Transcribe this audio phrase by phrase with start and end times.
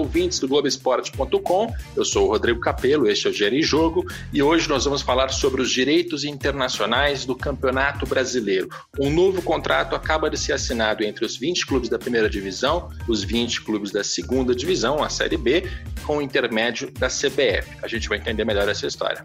[0.00, 1.72] ouvintes do Globoesporte.com.
[1.96, 5.02] Eu sou o Rodrigo Capello, este é o Gere em Jogo e hoje nós vamos
[5.02, 8.68] falar sobre os direitos internacionais do Campeonato Brasileiro.
[8.98, 13.22] Um novo contrato acaba de ser assinado entre os 20 clubes da primeira divisão, os
[13.22, 15.68] 20 clubes da segunda divisão, a Série B,
[16.04, 17.78] com o intermédio da CBF.
[17.82, 19.24] A gente vai entender melhor essa história.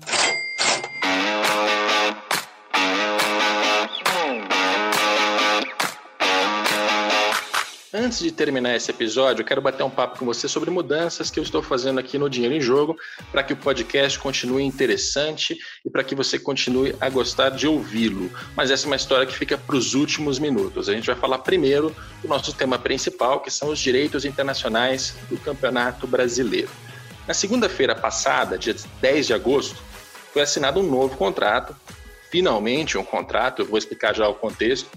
[7.97, 11.39] Antes de terminar esse episódio, eu quero bater um papo com você sobre mudanças que
[11.39, 12.97] eu estou fazendo aqui no Dinheiro em Jogo
[13.31, 18.29] para que o podcast continue interessante e para que você continue a gostar de ouvi-lo.
[18.53, 20.89] Mas essa é uma história que fica para os últimos minutos.
[20.89, 25.37] A gente vai falar primeiro do nosso tema principal, que são os direitos internacionais do
[25.37, 26.71] Campeonato Brasileiro.
[27.25, 29.81] Na segunda-feira passada, dia 10 de agosto,
[30.33, 31.73] foi assinado um novo contrato,
[32.29, 34.89] finalmente um contrato, eu vou explicar já o contexto,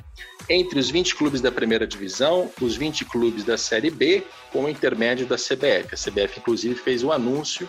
[0.49, 4.69] entre os 20 clubes da primeira divisão, os 20 clubes da Série B, com o
[4.69, 5.95] intermédio da CBF.
[5.95, 7.69] A CBF, inclusive, fez o um anúncio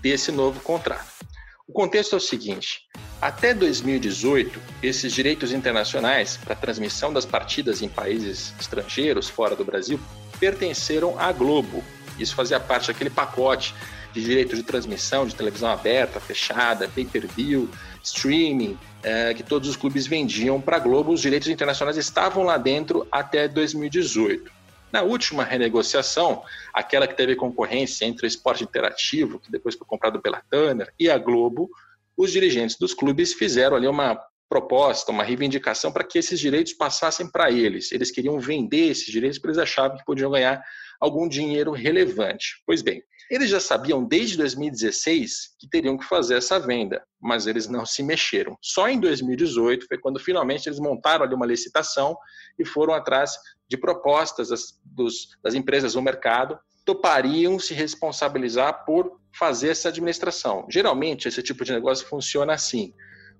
[0.00, 1.16] desse novo contrato.
[1.68, 2.82] O contexto é o seguinte:
[3.20, 9.98] até 2018, esses direitos internacionais para transmissão das partidas em países estrangeiros, fora do Brasil,
[10.38, 11.82] pertenceram à Globo.
[12.18, 13.74] Isso fazia parte daquele pacote
[14.16, 17.68] de direitos de transmissão de televisão aberta, fechada, pay-per-view,
[18.02, 21.12] streaming, é, que todos os clubes vendiam para a Globo.
[21.12, 24.50] Os direitos internacionais estavam lá dentro até 2018.
[24.90, 30.22] Na última renegociação, aquela que teve concorrência entre o Esporte Interativo, que depois foi comprado
[30.22, 31.68] pela Turner, e a Globo,
[32.16, 37.30] os dirigentes dos clubes fizeram ali uma proposta, uma reivindicação para que esses direitos passassem
[37.30, 37.92] para eles.
[37.92, 40.62] Eles queriam vender esses direitos porque eles achavam que podiam ganhar
[40.98, 42.62] algum dinheiro relevante.
[42.64, 47.68] Pois bem, eles já sabiam desde 2016 que teriam que fazer essa venda, mas eles
[47.68, 48.56] não se mexeram.
[48.62, 52.16] Só em 2018 foi quando finalmente eles montaram ali uma licitação
[52.58, 53.32] e foram atrás
[53.68, 60.64] de propostas das, dos, das empresas no mercado topariam se responsabilizar por fazer essa administração.
[60.70, 62.94] Geralmente, esse tipo de negócio funciona assim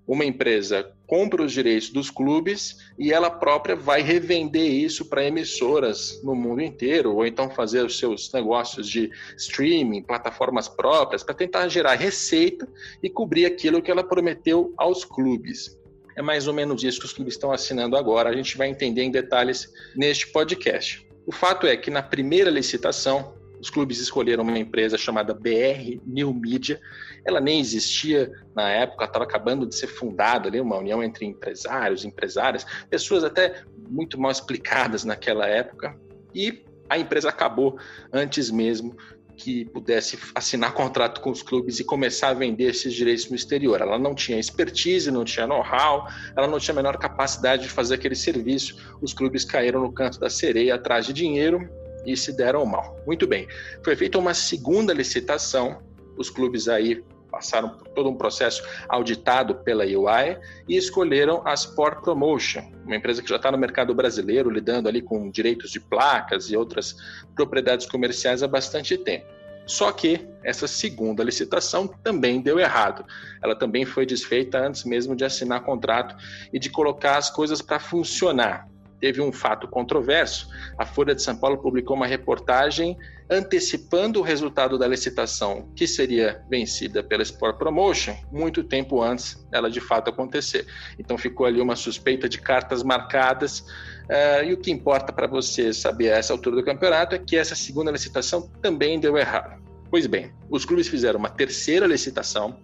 [0.07, 6.21] uma empresa compra os direitos dos clubes e ela própria vai revender isso para emissoras
[6.23, 11.67] no mundo inteiro, ou então fazer os seus negócios de streaming, plataformas próprias, para tentar
[11.67, 12.67] gerar receita
[13.03, 15.77] e cobrir aquilo que ela prometeu aos clubes.
[16.15, 18.29] É mais ou menos isso que os clubes estão assinando agora.
[18.29, 21.05] A gente vai entender em detalhes neste podcast.
[21.27, 26.33] O fato é que na primeira licitação, os clubes escolheram uma empresa chamada BR New
[26.33, 26.79] Media.
[27.25, 32.05] Ela nem existia na época, estava acabando de ser fundada ali, uma união entre empresários,
[32.05, 35.99] empresárias, pessoas até muito mal explicadas naquela época.
[36.33, 37.77] E a empresa acabou
[38.13, 38.95] antes mesmo
[39.35, 43.79] que pudesse assinar contrato com os clubes e começar a vender esses direitos no exterior.
[43.79, 47.95] Ela não tinha expertise, não tinha know-how, ela não tinha a menor capacidade de fazer
[47.95, 48.97] aquele serviço.
[48.99, 51.69] Os clubes caíram no canto da sereia atrás de dinheiro
[52.07, 52.97] e se deram mal.
[53.05, 53.47] Muito bem.
[53.83, 55.83] Foi feita uma segunda licitação,
[56.17, 62.01] os clubes aí passaram por todo um processo auditado pela UI e escolheram a Sport
[62.01, 66.49] Promotion, uma empresa que já está no mercado brasileiro, lidando ali com direitos de placas
[66.49, 66.95] e outras
[67.35, 69.27] propriedades comerciais há bastante tempo.
[69.67, 73.05] Só que essa segunda licitação também deu errado.
[73.43, 76.15] Ela também foi desfeita antes mesmo de assinar contrato
[76.53, 78.69] e de colocar as coisas para funcionar
[78.99, 80.49] teve um fato controverso.
[80.77, 82.97] A Folha de São Paulo publicou uma reportagem
[83.29, 89.69] antecipando o resultado da licitação que seria vencida pela Sport Promotion muito tempo antes dela
[89.69, 90.65] de fato acontecer.
[90.97, 93.59] Então ficou ali uma suspeita de cartas marcadas.
[93.59, 97.35] Uh, e o que importa para você saber a essa altura do campeonato é que
[97.35, 99.61] essa segunda licitação também deu errado.
[99.89, 102.57] Pois bem, os clubes fizeram uma terceira licitação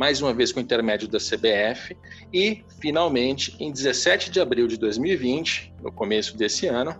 [0.00, 1.94] mais uma vez com o intermédio da CBF,
[2.32, 6.96] e, finalmente, em 17 de abril de 2020, no começo desse ano,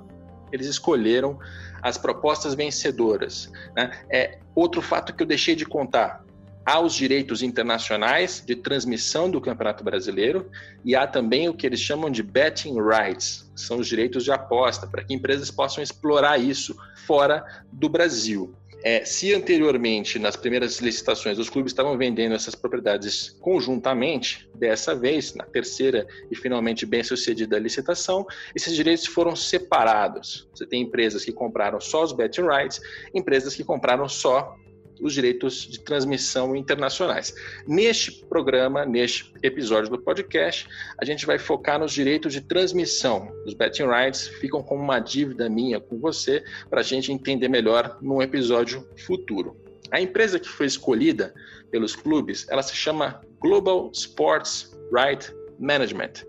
[0.53, 1.39] eles escolheram
[1.81, 3.51] as propostas vencedoras.
[3.75, 3.91] Né?
[4.11, 6.23] É outro fato que eu deixei de contar.
[6.67, 10.51] Há os direitos internacionais de transmissão do Campeonato Brasileiro
[10.85, 14.87] e há também o que eles chamam de betting rights, são os direitos de aposta,
[14.87, 16.77] para que empresas possam explorar isso
[17.07, 18.55] fora do Brasil.
[18.83, 25.35] É, se anteriormente, nas primeiras licitações, os clubes estavam vendendo essas propriedades conjuntamente, dessa vez,
[25.35, 30.49] na terceira e finalmente bem sucedida licitação, esses direitos foram separados.
[30.55, 32.81] Você tem empresas que compraram só os betting rights,
[33.15, 34.57] empresas que compraram só
[35.01, 37.35] os direitos de transmissão internacionais.
[37.67, 40.69] Neste programa, neste episódio do podcast,
[40.99, 43.33] a gente vai focar nos direitos de transmissão.
[43.47, 47.99] Os betting rights ficam como uma dívida minha com você para a gente entender melhor
[48.01, 49.57] num episódio futuro.
[49.91, 51.35] A empresa que foi escolhida
[51.71, 56.25] pelos clubes, ela se chama Global Sports Right Management.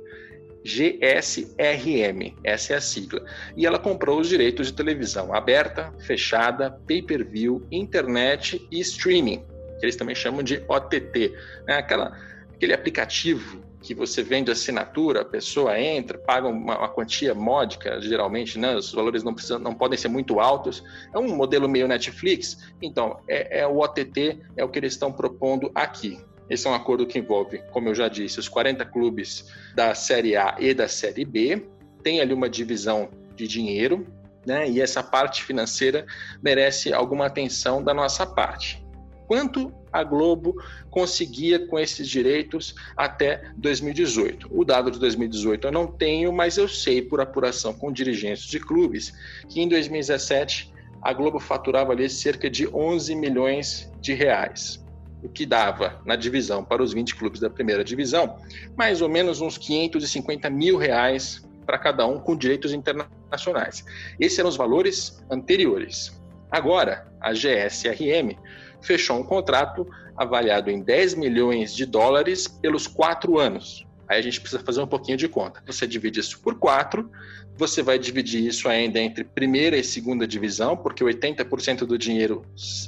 [0.64, 3.24] GSRM, essa é a sigla.
[3.58, 9.44] E ela comprou os direitos de televisão aberta, fechada, pay-per-view, internet e streaming,
[9.80, 11.34] que eles também chamam de OTT.
[11.68, 12.18] É aquela,
[12.54, 18.60] aquele aplicativo que você vende assinatura, a pessoa entra, paga uma, uma quantia módica, geralmente,
[18.60, 18.76] né?
[18.76, 20.84] os valores não, precisam, não podem ser muito altos.
[21.14, 22.72] É um modelo meio Netflix.
[22.82, 26.20] Então, é, é o OTT, é o que eles estão propondo aqui.
[26.52, 30.36] Esse é um acordo que envolve, como eu já disse, os 40 clubes da Série
[30.36, 31.66] A e da Série B.
[32.04, 34.06] Tem ali uma divisão de dinheiro,
[34.46, 34.70] né?
[34.70, 36.06] E essa parte financeira
[36.44, 38.86] merece alguma atenção da nossa parte.
[39.28, 44.50] Quanto a Globo conseguia com esses direitos até 2018?
[44.52, 48.60] O dado de 2018 eu não tenho, mas eu sei por apuração com dirigentes de
[48.60, 49.14] clubes
[49.48, 54.81] que em 2017 a Globo faturava ali cerca de 11 milhões de reais
[55.24, 58.38] o que dava na divisão para os 20 clubes da primeira divisão,
[58.78, 63.86] mais ou menos uns 550 mil reais para cada um com direitos internacionais.
[64.20, 66.20] Esses eram os valores anteriores.
[66.50, 68.36] Agora, a GSRM
[68.82, 69.88] fechou um contrato
[70.18, 73.86] avaliado em 10 milhões de dólares pelos quatro anos.
[74.12, 75.64] Aí a gente precisa fazer um pouquinho de conta.
[75.66, 77.10] Você divide isso por quatro,
[77.56, 82.46] você vai dividir isso ainda entre primeira e segunda divisão, porque 80% do dinheiro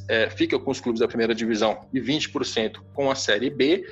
[0.10, 3.86] é, fica com os clubes da primeira divisão e 20% com a Série B.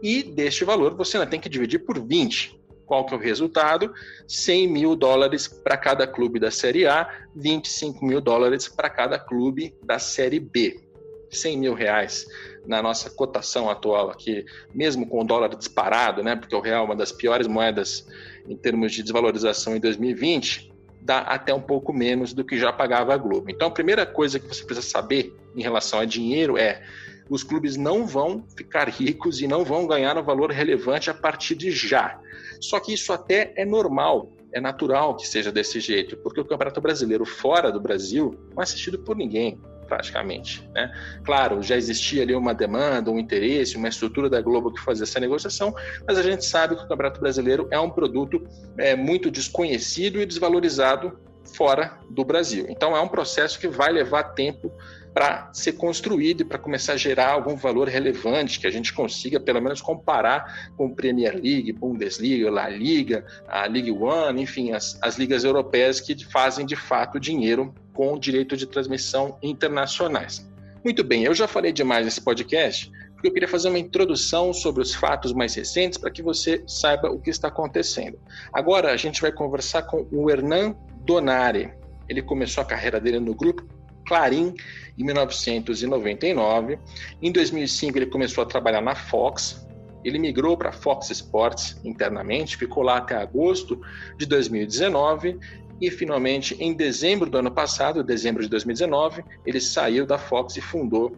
[0.00, 2.56] E deste valor você ainda tem que dividir por 20.
[2.86, 3.92] Qual que é o resultado?
[4.28, 9.74] 100 mil dólares para cada clube da Série A, 25 mil dólares para cada clube
[9.82, 10.86] da Série B.
[11.32, 12.24] 100 mil reais
[12.66, 16.84] na nossa cotação atual aqui, mesmo com o dólar disparado, né, porque o real é
[16.84, 18.06] uma das piores moedas
[18.48, 23.14] em termos de desvalorização em 2020, dá até um pouco menos do que já pagava
[23.14, 23.48] a Globo.
[23.48, 26.82] Então, a primeira coisa que você precisa saber em relação a dinheiro é
[27.28, 31.54] os clubes não vão ficar ricos e não vão ganhar um valor relevante a partir
[31.54, 32.20] de já.
[32.60, 36.80] Só que isso até é normal, é natural que seja desse jeito, porque o Campeonato
[36.80, 40.68] Brasileiro fora do Brasil não é assistido por ninguém praticamente.
[40.74, 40.92] Né?
[41.24, 45.20] Claro, já existia ali uma demanda, um interesse, uma estrutura da Globo que fazia essa
[45.20, 45.74] negociação,
[46.06, 48.46] mas a gente sabe que o Campeonato Brasileiro é um produto
[48.76, 51.18] é, muito desconhecido e desvalorizado
[51.54, 52.66] fora do Brasil.
[52.68, 54.72] Então é um processo que vai levar tempo
[55.16, 59.40] para ser construído e para começar a gerar algum valor relevante que a gente consiga
[59.40, 65.16] pelo menos comparar com Premier League, Bundesliga, La Liga, a League One, enfim, as, as
[65.16, 70.46] ligas europeias que fazem de fato dinheiro com direito de transmissão internacionais.
[70.84, 74.82] Muito bem, eu já falei demais nesse podcast, porque eu queria fazer uma introdução sobre
[74.82, 78.18] os fatos mais recentes para que você saiba o que está acontecendo.
[78.52, 80.76] Agora a gente vai conversar com o Hernan
[81.06, 81.72] Donari.
[82.06, 83.75] Ele começou a carreira dele no grupo
[84.06, 84.54] Clarim
[84.98, 86.78] em 1999.
[87.20, 89.66] Em 2005 ele começou a trabalhar na Fox.
[90.04, 93.80] Ele migrou para Fox Sports internamente, ficou lá até agosto
[94.16, 95.38] de 2019
[95.80, 100.60] e finalmente, em dezembro do ano passado, dezembro de 2019, ele saiu da Fox e
[100.60, 101.16] fundou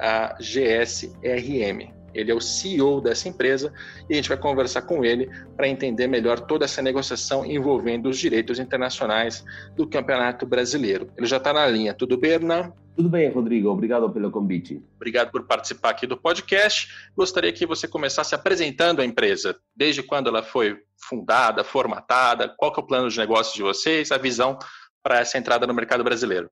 [0.00, 1.97] a GSRM.
[2.18, 3.72] Ele é o CEO dessa empresa
[4.08, 8.18] e a gente vai conversar com ele para entender melhor toda essa negociação envolvendo os
[8.18, 9.44] direitos internacionais
[9.76, 11.10] do Campeonato Brasileiro.
[11.16, 11.94] Ele já está na linha.
[11.94, 12.72] Tudo bem, Hernan?
[12.96, 13.68] Tudo bem, Rodrigo.
[13.68, 14.82] Obrigado pelo convite.
[14.96, 16.88] Obrigado por participar aqui do podcast.
[17.16, 19.56] Gostaria que você começasse apresentando a empresa.
[19.76, 24.10] Desde quando ela foi fundada, formatada, qual que é o plano de negócio de vocês,
[24.10, 24.58] a visão
[25.00, 26.50] para essa entrada no mercado brasileiro.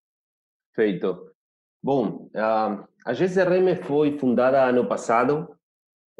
[0.73, 1.33] Feito.
[1.83, 5.56] Bom, a GCRM foi fundada ano passado.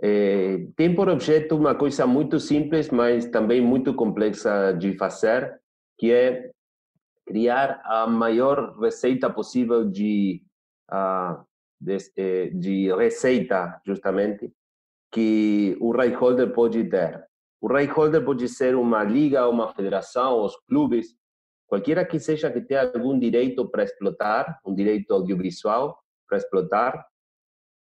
[0.03, 5.59] É, tem por objeto uma coisa muito simples, mas também muito complexa de fazer,
[5.99, 6.51] que é
[7.27, 10.43] criar a maior receita possível de,
[10.91, 11.45] uh,
[11.81, 14.53] de, eh, de, receita, justamente,
[15.11, 17.27] que o right holder pode ter.
[17.61, 21.17] O right holder pode ser uma liga, uma federação, os clubes,
[21.67, 25.99] qualquer que seja que tenha algum direito para explotar, um direito audiovisual
[26.29, 27.07] para explotar,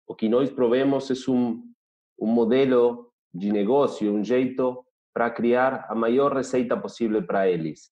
[0.07, 1.72] o que nós provemos é um,
[2.19, 7.91] um modelo de negócio, um jeito para criar a maior receita possível para eles.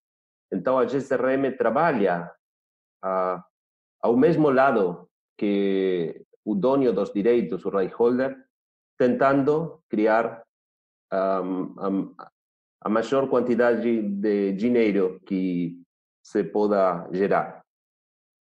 [0.52, 2.32] Então, a GCRM trabalha
[3.04, 3.44] ah,
[4.02, 8.36] ao mesmo lado que o dono dos direitos, o right holder,
[8.98, 10.44] tentando criar
[11.14, 12.32] um, a,
[12.82, 15.82] a maior quantidade de dinheiro que
[16.24, 17.62] se possa gerar.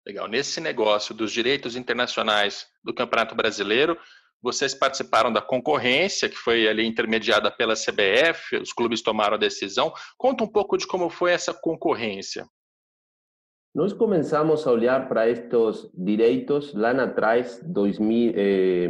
[0.05, 0.27] Legal.
[0.27, 3.97] Nesse negócio dos direitos internacionais do Campeonato Brasileiro,
[4.43, 9.93] vocês participaram da concorrência, que foi ali intermediada pela CBF, os clubes tomaram a decisão.
[10.17, 12.45] Conta um pouco de como foi essa concorrência.
[13.73, 18.87] Nós começamos a olhar para estes direitos lá atrás, 2000, eh,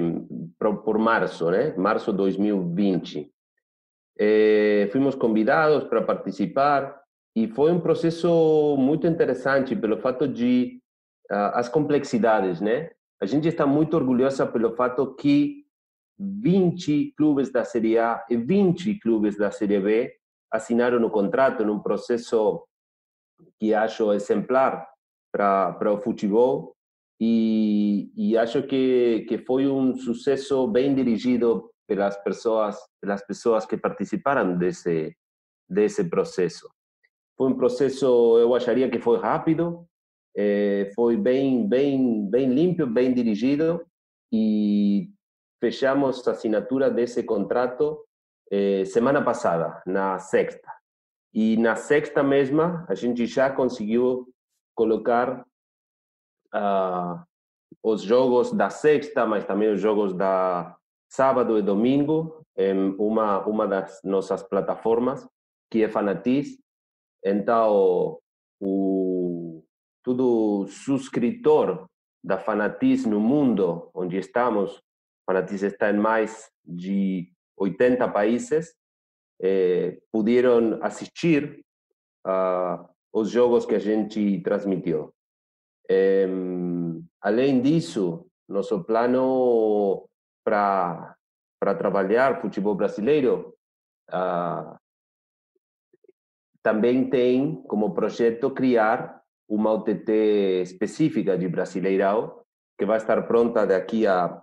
[0.83, 1.73] por março, né?
[1.77, 3.31] Março de 2020.
[4.19, 7.01] É, fomos convidados para participar
[7.35, 10.79] e foi um processo muito interessante pelo fato de
[11.31, 12.91] uh, as complexidades, né?
[13.23, 15.63] A gente está muito orgulhosa pelo fato que
[16.19, 20.13] 20 clubes da Série A e 20 clubes da Série B
[20.51, 22.67] assinaram o contrato num processo
[23.57, 24.85] que acho exemplar
[25.31, 26.75] para o futebol
[27.17, 33.77] e, e acho que, que foi um sucesso bem dirigido pelas pessoas pelas pessoas que
[33.77, 35.15] participaram desse
[35.69, 36.67] desse processo
[37.37, 39.87] foi um processo eu acharia que foi rápido
[40.35, 43.85] é, foi bem bem bem limpo bem dirigido
[44.31, 45.09] e
[45.61, 48.03] fechamos a assinatura desse contrato
[48.51, 50.71] é, semana passada na sexta
[51.33, 54.27] e na sexta mesma a gente já conseguiu
[54.75, 55.45] colocar
[56.53, 57.23] uh,
[57.81, 60.75] os jogos da sexta, mas também os jogos da
[61.09, 65.27] sábado e domingo em uma uma das nossas plataformas
[65.71, 66.57] que é Fanatiz.
[67.25, 68.19] Então
[68.61, 69.12] o
[70.03, 71.87] todo subscritor
[72.23, 74.81] da Fanatiz no mundo onde estamos,
[75.25, 78.75] Fanatiz está em mais de 80 países,
[79.41, 81.63] eh, puderam assistir
[83.11, 85.13] os jogos que a gente transmitiu.
[87.21, 90.09] Além disso, nosso plano
[90.43, 91.15] para
[91.77, 93.55] trabalhar futebol brasileiro
[94.11, 94.77] uh,
[96.61, 99.22] também tem como projeto criar
[99.55, 102.41] uma OTT específica de Brasileirão
[102.77, 104.41] que vai estar pronta daqui a,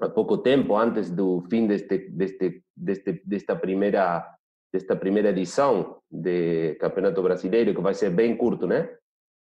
[0.00, 4.04] a pouco tempo antes do fim deste, deste, deste desta primeira
[4.72, 8.88] desta primeira edição de Campeonato Brasileiro que vai ser bem curto, né?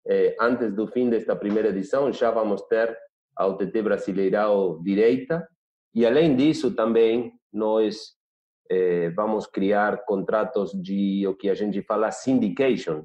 [0.08, 2.98] eh, antes do fim desta primeira edição, já vamos ter
[3.36, 5.48] a UTT Brasileirão direita.
[5.94, 8.16] E, além disso, também nós
[8.70, 13.04] eh, vamos criar contratos de o que a gente fala syndication,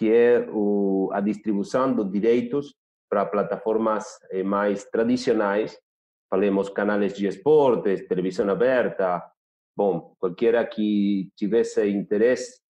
[0.00, 2.74] que é o, a distribuição dos direitos
[3.06, 5.78] para plataformas eh, mais tradicionais.
[6.30, 9.22] Falemos canais de esportes, televisão aberta.
[9.76, 12.62] Bom, qualquer que tivesse interesse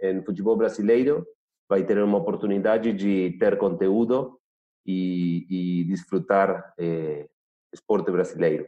[0.00, 1.26] em futebol brasileiro
[1.68, 4.40] vai ter uma oportunidade de ter conteúdo
[4.86, 7.28] e, e desfrutar eh,
[7.70, 8.66] esporte brasileiro.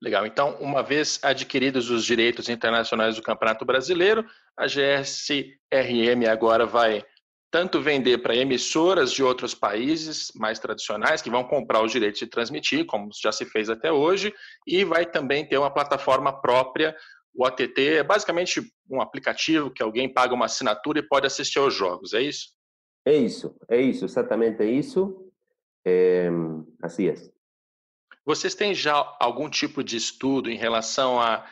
[0.00, 0.24] Legal.
[0.24, 4.24] Então, uma vez adquiridos os direitos internacionais do Campeonato Brasileiro,
[4.56, 7.04] a GSRM agora vai
[7.50, 12.26] tanto vender para emissoras de outros países mais tradicionais, que vão comprar os direitos de
[12.26, 14.32] transmitir, como já se fez até hoje,
[14.66, 16.94] e vai também ter uma plataforma própria
[17.34, 21.74] o OTT é basicamente um aplicativo que alguém paga uma assinatura e pode assistir aos
[21.74, 22.52] jogos, é isso?
[23.06, 25.32] É isso, é isso, exatamente isso.
[25.84, 26.28] É,
[26.82, 27.14] assim é.
[28.24, 31.44] Vocês têm já algum tipo de estudo em relação a é,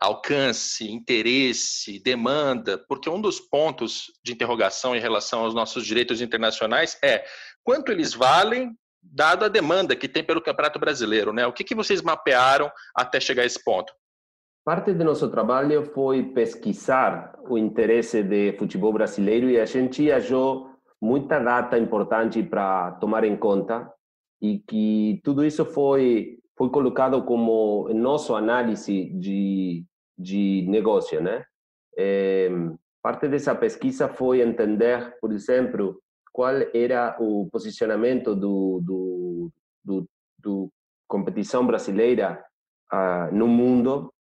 [0.00, 2.78] alcance, interesse, demanda?
[2.88, 7.24] Porque um dos pontos de interrogação em relação aos nossos direitos internacionais é
[7.62, 11.46] quanto eles valem dado a demanda que tem pelo Campeonato Brasileiro, né?
[11.46, 13.92] O que, que vocês mapearam até chegar a esse ponto?
[14.64, 20.70] Parte do nosso trabalho foi pesquisar o interesse de futebol brasileiro e a gente achou
[21.00, 23.88] muita data importante para tomar em conta
[24.42, 29.84] e que tudo isso foi foi colocado como nosso análise de
[30.18, 31.44] de negócio, né?
[31.96, 32.48] É,
[33.02, 36.00] parte dessa pesquisa foi entender, por exemplo,
[36.32, 39.52] qual era o posicionamento do do,
[39.84, 40.08] do,
[40.38, 40.72] do
[41.06, 42.42] competição brasileira
[42.92, 44.12] uh, no mundo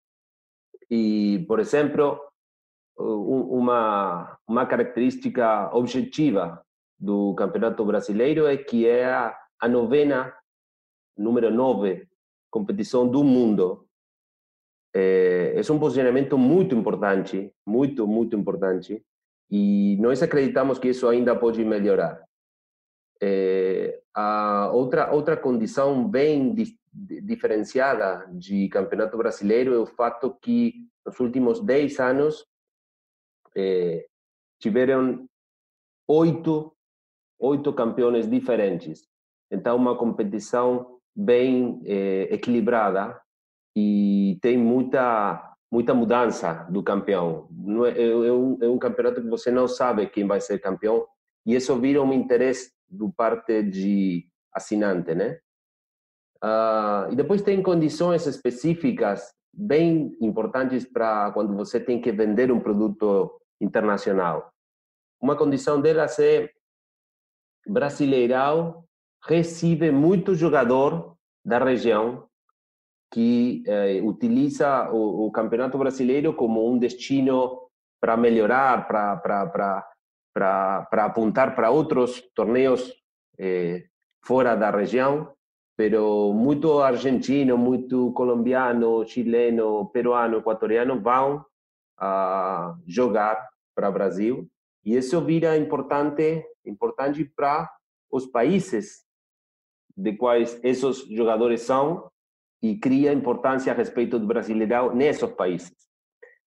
[0.89, 2.19] e, por exemplo,
[2.97, 6.63] uma, uma característica objetiva
[6.97, 10.33] do Campeonato Brasileiro é que é a, novena,
[11.17, 12.07] número 9,
[12.55, 13.85] competição do mundo.
[14.95, 19.03] É, é um posicionamento muito importante, muito, muito importante,
[19.51, 22.23] e nós acreditamos que isso ainda pode melhorar.
[23.21, 26.55] É, a outra, outra condição bem
[26.93, 32.45] diferenciada de campeonato brasileiro é o fato que nos últimos 10 anos
[33.53, 34.07] eh,
[34.59, 35.27] tiveram
[36.07, 36.73] oito,
[37.37, 39.05] oito campeões diferentes.
[39.51, 43.19] Então, uma competição bem eh, equilibrada
[43.75, 47.49] e tem muita muita mudança do campeão.
[47.85, 51.05] É, é, é, um, é um campeonato que você não sabe quem vai ser campeão
[51.45, 55.39] e isso vira um interesse do parte de assinante, né?
[56.43, 62.59] Uh, e depois tem condições específicas bem importantes para quando você tem que vender um
[62.59, 64.51] produto internacional.
[65.21, 66.49] Uma condição delas é
[67.67, 68.84] Brasileirão
[69.27, 72.27] recebe muito jogador da região
[73.11, 79.87] que eh, utiliza o, o, Campeonato Brasileiro como um destino para melhorar, para
[80.91, 82.91] apontar para outros torneios
[83.37, 83.85] eh,
[84.23, 85.33] fora da região,
[85.77, 91.45] pero muito argentino, muito colombiano, chileno, peruano, equatoriano vão
[91.97, 94.49] a jogar para o Brasil.
[94.83, 97.71] E isso vira importante importante para
[98.11, 99.04] os países
[99.95, 102.09] de quais esses jogadores são
[102.61, 105.73] e cria importância a respeito do brasileirão nesses países.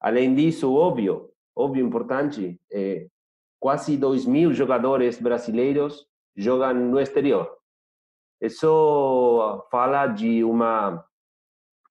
[0.00, 3.06] Além disso, óbvio, óbvio importante, é,
[3.60, 7.56] quase 2 mil jogadores brasileiros jogam no exterior.
[8.40, 11.04] Isso fala de uma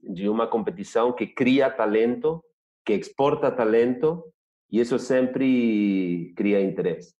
[0.01, 2.41] de uma competição que cria talento,
[2.85, 4.23] que exporta talento,
[4.71, 7.16] e isso sempre cria interesse.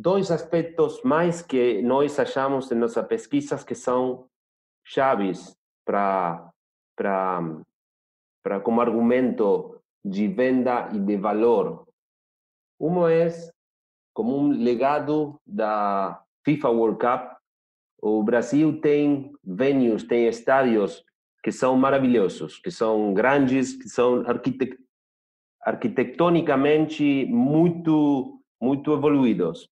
[0.00, 4.28] Dois aspectos mais que nós achamos em nossas pesquisas que são
[4.84, 6.52] chaves para
[6.94, 11.88] para como argumento de venda e de valor.
[12.78, 13.28] Um é
[14.14, 17.36] como um legado da FIFA World Cup.
[18.00, 21.04] O Brasil tem venues, tem estádios
[21.42, 24.78] que são maravilhosos, que são grandes, que são arquitect
[25.60, 29.68] arquitetonicamente muito muito evoluídos.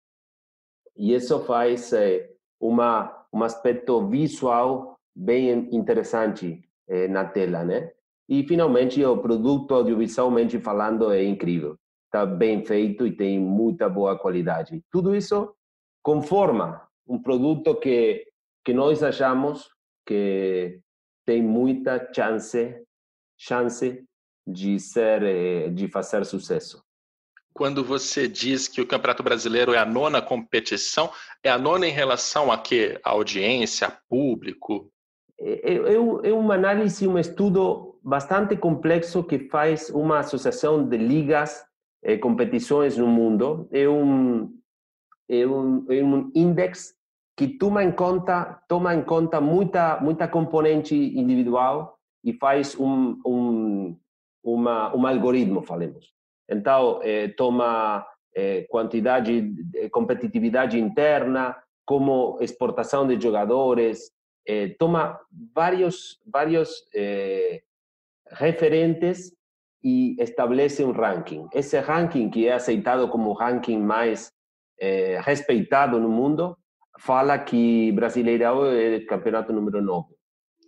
[0.96, 7.92] E isso faz é, uma um aspecto visual bem interessante eh, na tela, né?
[8.30, 14.18] E finalmente o produto audiovisualmente falando é incrível, está bem feito e tem muita boa
[14.18, 14.82] qualidade.
[14.92, 15.54] Tudo isso
[16.04, 18.26] conforma um produto que
[18.66, 19.70] que nós achamos
[20.06, 20.80] que
[21.26, 22.82] tem muita chance
[23.38, 24.06] chance
[24.48, 26.83] de ser eh, de fazer sucesso.
[27.54, 31.12] Quando você diz que o Campeonato Brasileiro é a nona competição,
[31.44, 33.00] é a nona em relação a quê?
[33.04, 34.90] A audiência, público?
[35.40, 41.64] É, é, é uma análise, um estudo bastante complexo que faz uma associação de ligas
[42.04, 43.68] e competições no mundo.
[43.72, 44.52] É um,
[45.30, 46.96] é um, é um index
[47.36, 53.98] que toma em conta toma em conta muita muita componente individual e faz um, um
[54.44, 56.14] uma um algoritmo falemos
[56.54, 59.54] então eh, toma eh, quantidade
[59.92, 64.14] competitividade interna como exportação de jogadores
[64.46, 65.20] eh, toma
[65.54, 67.62] vários, vários eh,
[68.28, 69.34] referentes
[69.84, 71.48] e estabelece um ranking.
[71.54, 74.32] Esse ranking, que é aceitado como ranking mais
[74.80, 76.58] eh, respeitado no mundo,
[77.00, 80.14] fala que Brasileirão é campeonato número 9.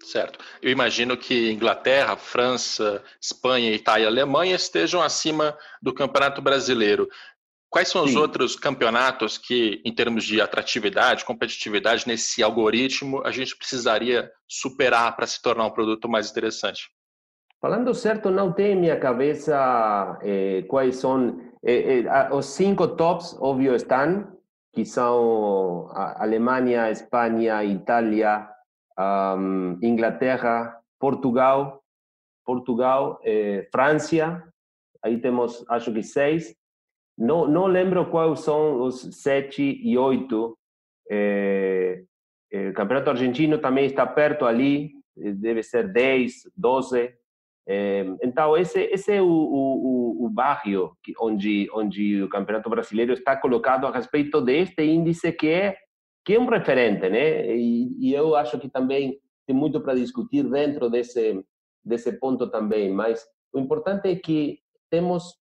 [0.04, 0.40] Certo.
[0.62, 7.08] Eu imagino que Inglaterra, França, Espanha, Itália e Alemanha estejam acima do Campeonato Brasileiro.
[7.70, 8.20] Quais são os Sim.
[8.20, 15.28] outros campeonatos que, em termos de atratividade, competitividade, nesse algoritmo, a gente precisaria superar para
[15.28, 16.90] se tornar um produto mais interessante?
[17.60, 21.38] Falando certo, não tem em minha cabeça eh, quais são.
[21.64, 24.38] Eh, eh, os cinco tops, óbvio, estão,
[24.72, 28.48] que são Alemanha, Espanha, Itália,
[29.00, 31.82] um, Inglaterra, Portugal,
[32.46, 34.44] Portugal, eh, França.
[35.04, 36.56] Aí temos, acho que seis.
[37.18, 40.58] Não, não lembro quais são os sete e oito.
[41.10, 42.04] É,
[42.70, 47.14] o Campeonato Argentino também está perto ali, deve ser 10, 12.
[47.68, 53.36] É, então, esse, esse é o, o, o que, onde, onde o Campeonato Brasileiro está
[53.36, 55.78] colocado a respeito deste índice que é,
[56.26, 57.56] que é um referente, né?
[57.56, 61.46] E, e eu acho que também tem muito para discutir dentro desse,
[61.84, 64.60] desse ponto também, mas o importante é que
[64.90, 65.36] temos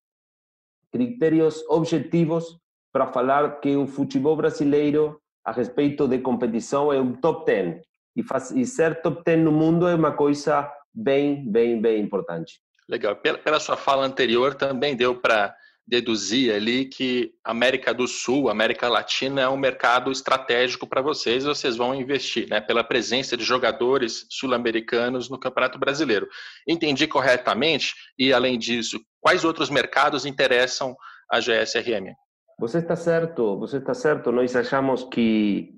[0.93, 2.59] critérios objetivos
[2.93, 7.83] para falar que o futebol brasileiro, a respeito de competição, é um top 10.
[8.15, 12.61] E, faz, e ser top 10 no mundo é uma coisa bem, bem, bem importante.
[12.89, 13.17] Legal.
[13.17, 18.89] Pela, pela sua fala anterior, também deu para deduzir ali que América do Sul, América
[18.89, 24.27] Latina é um mercado estratégico para vocês, vocês vão investir, né, pela presença de jogadores
[24.31, 26.27] sul-americanos no Campeonato Brasileiro.
[26.67, 27.95] Entendi corretamente?
[28.19, 30.97] E além disso, quais outros mercados interessam
[31.31, 32.15] a GSRM?
[32.59, 34.33] Você está certo, você está certo.
[34.33, 35.75] Nós achamos que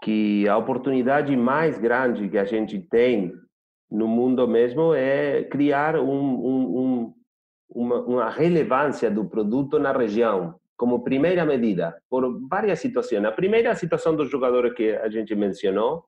[0.00, 3.32] que a oportunidade mais grande que a gente tem
[3.90, 7.14] no mundo mesmo é criar um, um, um
[7.68, 13.24] uma, uma relevância do produto na região como primeira medida, por várias situações.
[13.24, 16.04] A primeira situação dos jogadores que a gente mencionou,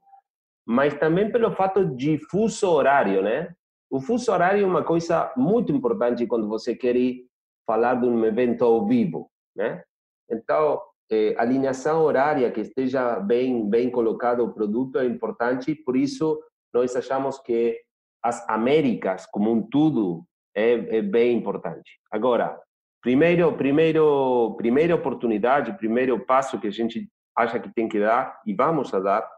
[0.64, 3.52] mas também pelo fato de fuso horário, né?
[3.90, 7.26] O fuso horário é uma coisa muito importante quando você quer ir
[7.66, 9.82] falar de um evento ao vivo, né?
[10.30, 15.96] Então, eh, a alinhação horária que esteja bem bem colocado o produto é importante, por
[15.96, 16.40] isso
[16.72, 17.76] nós achamos que
[18.22, 21.98] as Américas como um todo é, é bem importante.
[22.10, 22.60] Agora,
[23.00, 28.54] primeiro, primeiro, primeira oportunidade, primeiro passo que a gente acha que tem que dar e
[28.54, 29.30] vamos a dar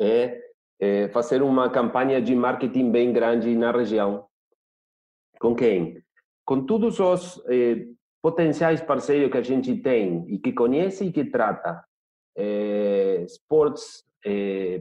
[0.00, 0.40] é,
[0.80, 4.26] é fazer uma campanha de marketing bem grande na região.
[5.38, 6.02] Com quem?
[6.44, 7.86] Com todos os eh,
[8.22, 11.84] potenciais parceiros que a gente tem e que conhece e que trata.
[12.36, 14.80] Eh, sports, eh,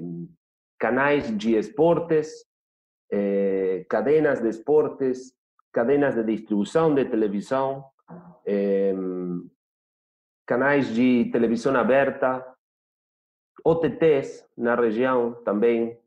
[0.79, 2.45] canais de esportes,
[3.11, 5.33] eh, cadenas de esportes,
[5.71, 7.85] cadenas de distribuição de televisão,
[8.45, 8.93] eh,
[10.45, 12.45] canais de televisão aberta,
[13.63, 15.97] OTTs na região também.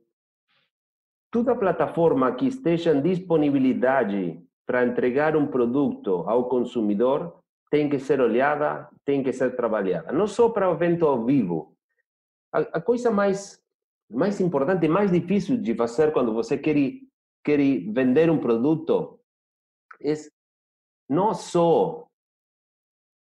[1.30, 8.20] Toda plataforma que esteja em disponibilidade para entregar um produto ao consumidor tem que ser
[8.20, 10.12] olhada, tem que ser trabalhada.
[10.12, 11.74] Não só para o evento ao vivo.
[12.52, 13.62] A, a coisa mais
[14.10, 16.76] mais importante e mais difícil de fazer quando você quer,
[17.44, 17.58] quer
[17.92, 19.20] vender um produto
[20.00, 20.14] é
[21.08, 22.06] não só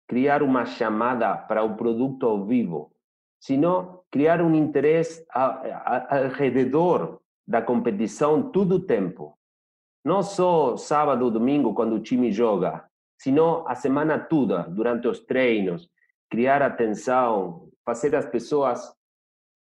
[0.09, 2.93] criar uma chamada para o produto ao vivo,
[3.41, 5.63] sino criar um interesse ao
[6.35, 9.37] redor da competição todo o tempo.
[10.05, 15.89] Não só sábado domingo, quando o time joga, sino a semana toda, durante os treinos,
[16.31, 18.93] criar atenção, fazer as pessoas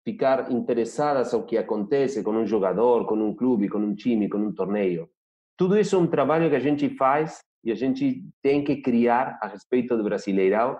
[0.04, 4.38] ficar interessadas ao que acontece com um jogador, com um clube, com um time, com
[4.38, 5.08] um torneio.
[5.56, 9.38] Tudo isso é um trabalho que a gente faz e a gente tem que criar
[9.40, 10.78] a respeito do Brasileirão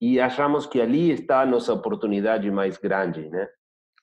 [0.00, 3.48] e achamos que ali está a nossa oportunidade mais grande, né?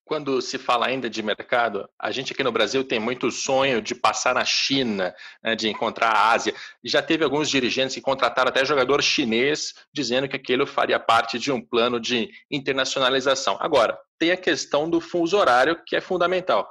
[0.05, 3.95] quando se fala ainda de mercado, a gente aqui no Brasil tem muito sonho de
[3.95, 6.53] passar na China, né, de encontrar a Ásia.
[6.83, 11.51] Já teve alguns dirigentes que contrataram até jogador chinês, dizendo que aquilo faria parte de
[11.51, 13.57] um plano de internacionalização.
[13.59, 16.69] Agora, tem a questão do fuso horário, que é fundamental.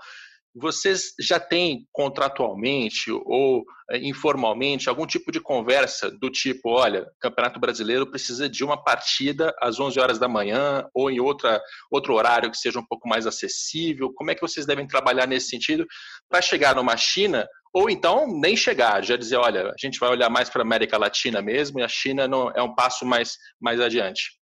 [0.55, 7.59] Vocês já têm contratualmente ou eh, informalmente algum tipo de conversa do tipo, olha, Campeonato
[7.59, 11.59] Brasileiro precisa de uma partida às 11 horas da manhã ou em outra,
[11.91, 14.13] outro horário que seja um pouco mais acessível?
[14.15, 15.87] Como é que vocês devem trabalhar nesse sentido
[16.29, 20.29] para chegar numa China ou então nem chegar, já dizer, olha, a gente vai olhar
[20.29, 23.81] mais para a América Latina mesmo e a China não, é um passo mais, mais
[23.81, 24.42] adiante?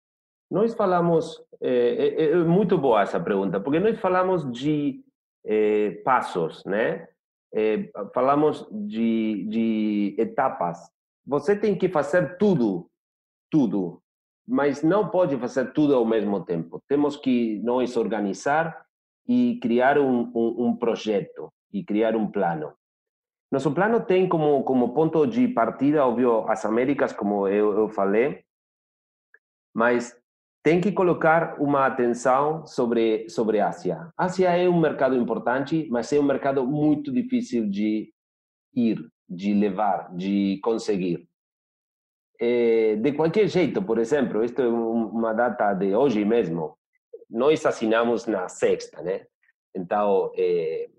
[0.52, 5.02] Nós falamos, é, é, é muito boa essa pergunta, porque nós falamos de
[5.46, 7.08] eh, passos, né?
[8.14, 10.90] Falamos de, de etapas.
[11.26, 12.90] Você tem que fazer tudo,
[13.50, 14.02] tudo,
[14.48, 16.82] mas não pode fazer tudo ao mesmo tempo.
[16.88, 18.86] Temos que nós organizar
[19.28, 22.74] e criar um, um, um projeto e criar um plano.
[23.52, 28.44] Nosso plano tem como, como ponto de partida, óbvio, as Américas, como eu, eu falei,
[29.74, 30.21] mas
[30.64, 34.12] tem que colocar uma atenção sobre sobre a Ásia.
[34.18, 38.14] A Ásia é um mercado importante, mas é um mercado muito difícil de
[38.74, 41.28] ir, de levar, de conseguir.
[42.40, 46.78] É, de qualquer jeito, por exemplo, isto é uma data de hoje mesmo.
[47.30, 49.26] Nós assinamos na sexta, né?
[49.76, 50.90] Então, é,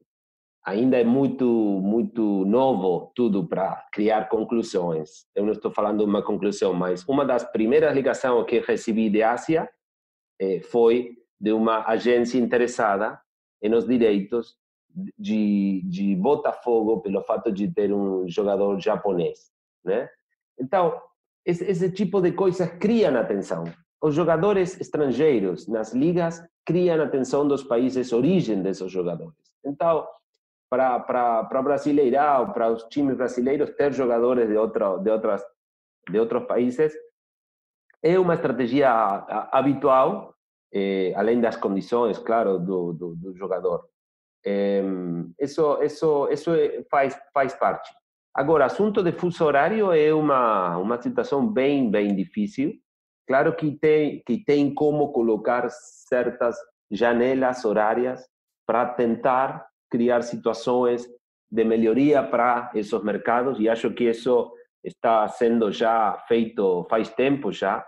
[0.65, 5.27] ainda é muito muito novo tudo para criar conclusões.
[5.35, 9.69] Eu não estou falando uma conclusão, mas uma das primeiras ligações que recebi de Ásia
[10.41, 13.21] eh, foi de uma agência interessada
[13.63, 14.57] nos direitos
[15.19, 19.51] de, de Botafogo pelo fato de ter um jogador japonês,
[19.85, 20.09] né?
[20.59, 21.01] Então,
[21.45, 23.65] esse, esse tipo de coisas criam atenção.
[24.01, 29.35] Os jogadores estrangeiros nas ligas criam atenção dos países origem desses jogadores.
[29.65, 30.07] Então,
[30.73, 35.45] para Brasileirão, para os times brasileiros ter jogadores de, outro, de, outras,
[36.11, 36.95] de outros países,
[38.03, 38.91] é uma estratégia
[39.53, 40.35] habitual,
[40.73, 43.87] eh, além das condições, claro, do, do, do jogador.
[44.47, 44.83] Eh,
[45.39, 46.51] isso, isso, isso
[46.91, 47.93] faz, faz parte.
[48.35, 52.73] Agora, assunto de fuso horário é uma, uma situação bem, bem difícil.
[53.29, 56.57] Claro que tem, que tem como colocar certas
[56.91, 58.27] janelas horárias
[58.67, 61.07] para tentar criar situações
[61.51, 64.51] de melhoria para esses mercados e acho que isso
[64.83, 67.87] está sendo já feito faz tempo já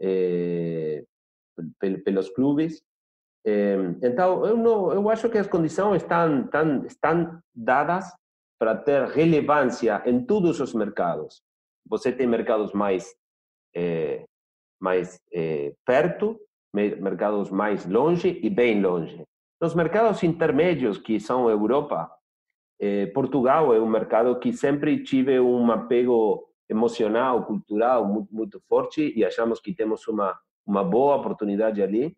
[0.00, 1.04] eh,
[2.04, 2.82] pelos clubes.
[3.46, 8.12] Eh, então, eu, não, eu acho que as condições estão, estão, estão dadas
[8.58, 11.40] para ter relevância em todos os mercados.
[11.88, 13.14] Você tem mercados mais,
[13.76, 14.24] eh,
[14.80, 16.36] mais eh, perto,
[16.72, 19.22] mercados mais longe e bem longe.
[19.64, 22.14] Nos mercados intermédios, que são Europa,
[22.78, 29.14] eh, Portugal é um mercado que sempre tive um apego emocional, cultural muito, muito forte
[29.16, 32.14] e achamos que temos uma, uma boa oportunidade ali.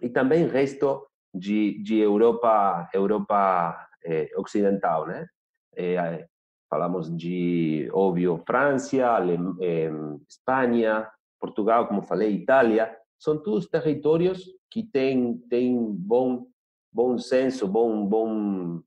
[0.00, 5.26] E também resto de, de Europa, Europa eh, Ocidental, né?
[5.74, 6.28] Eh,
[6.70, 9.18] falamos de, óbvio, França,
[9.60, 9.90] eh,
[10.28, 16.51] Espanha, Portugal, como falei, Itália, são todos territórios que têm, têm bom,
[16.92, 18.82] bom senso, bom, bom,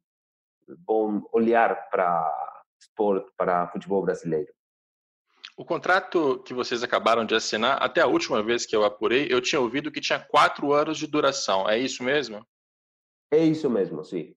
[0.80, 4.54] bom olhar para esporte, para futebol brasileiro.
[5.58, 9.40] O contrato que vocês acabaram de assinar, até a última vez que eu apurei, eu
[9.42, 11.70] tinha ouvido que tinha quatro anos de duração.
[11.70, 12.46] É isso mesmo?
[13.32, 14.36] É isso mesmo, sim.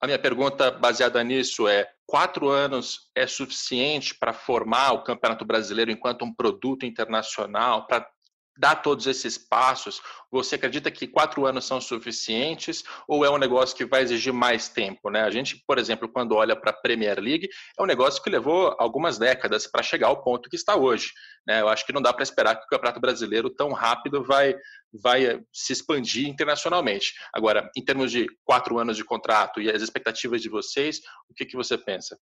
[0.00, 5.90] A minha pergunta baseada nisso é: quatro anos é suficiente para formar o Campeonato Brasileiro
[5.90, 8.08] enquanto um produto internacional, para
[8.56, 10.00] dar todos esses passos?
[10.30, 14.68] Você acredita que quatro anos são suficientes ou é um negócio que vai exigir mais
[14.68, 15.10] tempo?
[15.10, 15.22] Né?
[15.22, 18.74] A gente, por exemplo, quando olha para a Premier League, é um negócio que levou
[18.78, 21.12] algumas décadas para chegar ao ponto que está hoje.
[21.46, 21.60] Né?
[21.60, 24.54] Eu acho que não dá para esperar que o Campeonato Brasileiro tão rápido vai,
[24.92, 27.14] vai eh, se expandir internacionalmente.
[27.32, 31.44] Agora, em termos de quatro anos de contrato e as expectativas de vocês, o que,
[31.44, 32.18] que você pensa?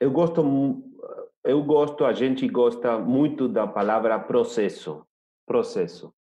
[0.00, 0.42] eu gosto
[1.44, 5.04] eu gosto, a gente gosta muito da palavra processo.
[5.46, 6.12] Processo.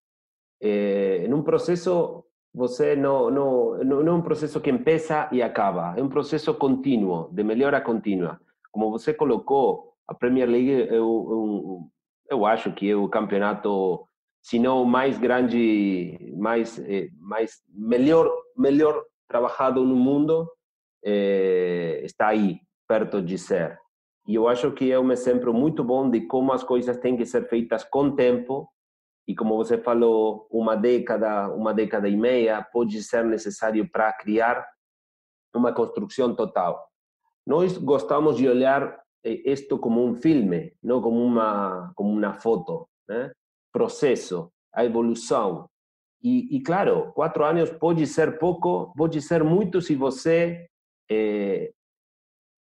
[0.61, 6.03] É, num processo, você não, não, não, é um processo que começa e acaba, é
[6.03, 8.41] um processo contínuo, de melhora contínua.
[8.71, 11.91] Como você colocou, a Premier League, eu, eu,
[12.31, 14.07] eu acho que é o campeonato,
[14.43, 16.81] se não mais grande, mais,
[17.19, 20.51] mais melhor, melhor trabalhado no mundo,
[21.05, 23.79] é, está aí, perto de ser.
[24.29, 27.25] E eu acho que é um exemplo muito bom de como as coisas têm que
[27.25, 28.71] ser feitas com tempo.
[29.27, 34.69] E como você falou, uma década, uma década e meia pode ser necessário para criar
[35.55, 36.87] uma construção total.
[37.47, 42.87] Nós gostamos de olhar isto eh, como um filme, não como uma como uma foto,
[43.09, 43.33] né?
[43.73, 45.71] Processo, a evolução.
[46.23, 50.69] E, e, claro, quatro anos pode ser pouco, pode ser muito se você
[51.11, 51.73] eh,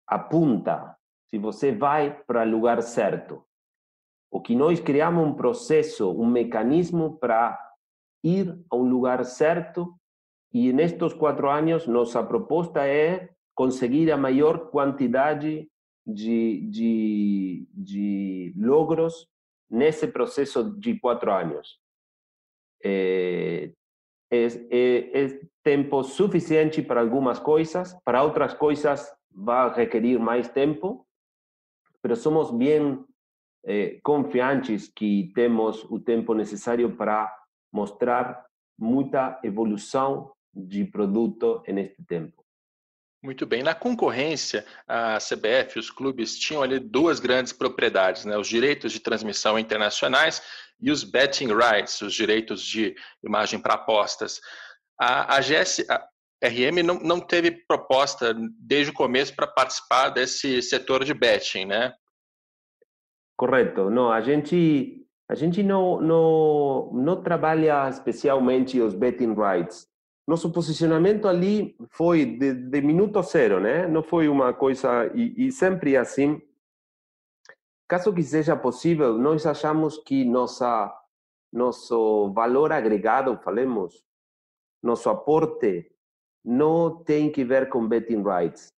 [0.08, 0.99] apunta
[1.30, 3.44] se você vai para o lugar certo.
[4.32, 7.58] O que nós criamos um processo, um mecanismo para
[8.24, 9.96] ir a um lugar certo
[10.54, 15.70] e nestes quatro anos nossa proposta é conseguir a maior quantidade
[16.06, 19.28] de, de, de logros
[19.70, 21.80] nesse processo de quatro anos.
[22.84, 23.72] É,
[24.32, 31.06] é, é, é tempo suficiente para algumas coisas, para outras coisas vai requerir mais tempo,
[32.02, 33.06] pero somos bien
[33.64, 37.32] eh, confiantes que temos o tempo necessário para
[37.72, 38.46] mostrar
[38.78, 42.44] muita evolução de produto neste tempo.
[43.22, 43.62] Muito bem.
[43.62, 48.38] Na concorrência, a CBF, os clubes tinham ali duas grandes propriedades, né?
[48.38, 50.42] os direitos de transmissão internacionais
[50.80, 54.40] e os betting rights, os direitos de imagem para apostas.
[54.98, 56.08] A, a, GS, a
[56.44, 61.94] RM não, não teve proposta desde o começo para participar desse setor de betting, né?
[63.38, 63.90] Correto.
[63.90, 69.88] Não, a gente a gente não não não trabalha especialmente os betting rights.
[70.28, 73.88] Nosso posicionamento ali foi de, de minuto zero, né?
[73.88, 76.42] Não foi uma coisa e, e sempre assim.
[77.88, 80.96] Caso que seja possível, nós achamos que nossa
[81.52, 84.04] nosso valor agregado, falemos,
[84.84, 85.92] nosso aporte
[86.44, 88.72] não tem que ver com betting rights.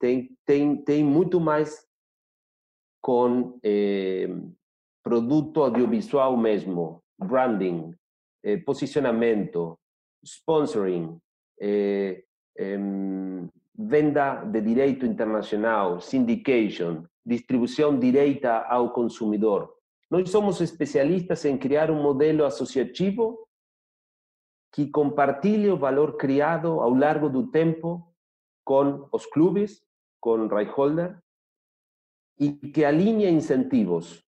[0.00, 1.86] Tem, tem, tem muito mais
[3.00, 4.28] com eh,
[5.02, 7.94] produto audiovisual mesmo, branding,
[8.44, 9.78] eh, posicionamento,
[10.24, 11.18] sponsoring,
[11.60, 12.22] eh,
[13.76, 19.72] venda de direito internacional, syndication, distribuição direita ao consumidor.
[20.10, 23.48] Nós somos especialistas em criar um modelo associativo
[24.72, 28.10] que compartilhe o valor criado ao largo do tempo
[28.64, 29.82] com os clubes,
[30.18, 31.18] com Reichholder,
[32.40, 34.24] e que alinha incentivos.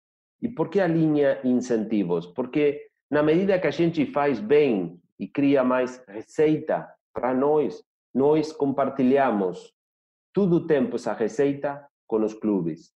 [0.40, 2.27] E por que alinha incentivos?
[2.27, 7.83] Porque na medida que a gente faz bem e cria mais receita para nós,
[8.14, 9.74] nós compartilhamos
[10.33, 12.92] todo o tempo essa receita com os clubes.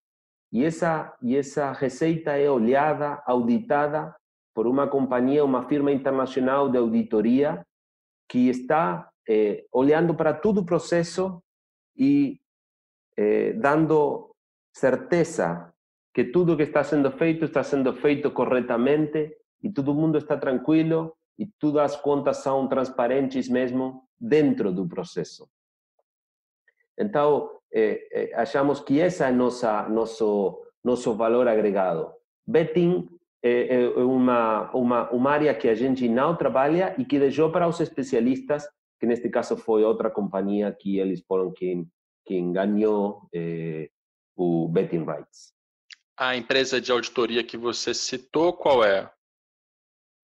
[0.52, 4.14] E essa, e essa receita é olhada, auditada
[4.54, 7.66] por uma companhia, uma firma internacional de auditoria
[8.28, 11.42] que está eh, olhando para todo o processo
[11.96, 12.40] e
[13.16, 14.34] eh, dando
[14.72, 15.72] certeza
[16.14, 21.16] que tudo que está sendo feito está sendo feito corretamente e todo mundo está tranquilo
[21.38, 25.48] e todas as contas são transparentes mesmo dentro do processo.
[26.98, 32.12] Então, eh, eh, achamos que esse é nossa, nosso, nosso valor agregado.
[32.46, 33.08] Betting
[33.42, 37.66] é, é uma, uma, uma área que a gente não trabalha e que deixou para
[37.66, 38.68] os especialistas,
[39.00, 41.88] que neste caso foi outra companhia que eles foram quem,
[42.24, 43.90] quem ganhou eh,
[44.36, 45.52] o betting rights.
[46.16, 49.10] A empresa de auditoria que você citou, qual é?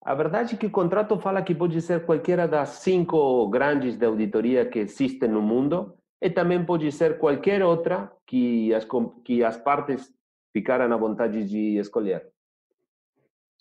[0.05, 4.07] A verdade é que o contrato fala que pode ser qualquer das cinco grandes de
[4.07, 8.87] auditoria que existem no mundo e também pode ser qualquer outra que as,
[9.25, 10.13] que as partes
[10.53, 12.27] ficaram à vontade de escolher.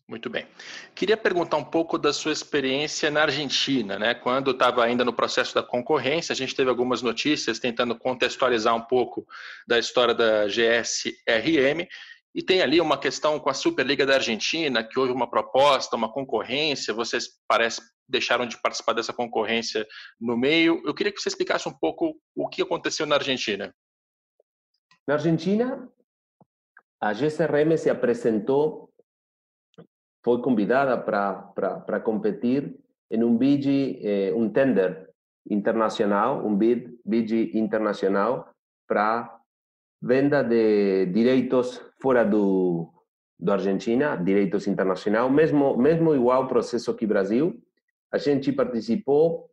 [0.08, 0.48] Muito bem.
[0.96, 4.14] Queria perguntar um pouco da sua experiência na Argentina, né?
[4.14, 8.84] Quando estava ainda no processo da concorrência, a gente teve algumas notícias tentando contextualizar um
[8.84, 9.28] pouco
[9.68, 11.88] da história da GSRM
[12.34, 16.12] e tem ali uma questão com a Superliga da Argentina, que houve uma proposta, uma
[16.12, 19.86] concorrência, vocês parece deixaram de participar dessa concorrência
[20.18, 20.82] no meio.
[20.86, 23.76] Eu queria que você explicasse um pouco o que aconteceu na Argentina.
[25.06, 25.90] Na Argentina,
[27.02, 28.87] a GSRM se apresentou
[30.28, 32.78] foi convidada para competir
[33.10, 33.66] em um bid,
[34.06, 35.10] eh, um tender
[35.50, 38.50] internacional, um bid, bid internacional
[38.86, 39.40] para
[40.02, 42.92] venda de direitos fora do,
[43.40, 47.58] do Argentina, direitos internacional, mesmo mesmo igual processo que Brasil.
[48.12, 49.50] A gente participou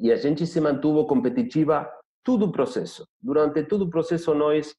[0.00, 1.88] e a gente se mantuvo competitiva
[2.24, 3.06] todo o processo.
[3.22, 4.74] Durante todo o processo nós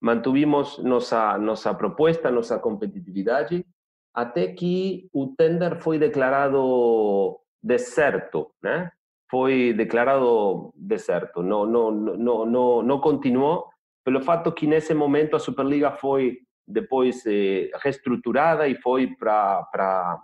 [0.00, 3.66] mantuvimos nossa nossa proposta, nossa competitividade
[4.14, 8.90] até que o tender foi declarado deserto, né?
[9.30, 13.70] Foi declarado deserto, não, não, não, não, não continuou,
[14.04, 20.20] pelo fato que nesse momento a Superliga foi depois eh, reestruturada e foi para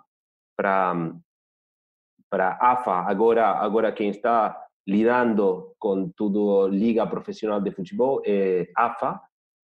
[0.56, 9.20] para AFA agora agora quem está lidando com tudo liga profissional de futebol é AFA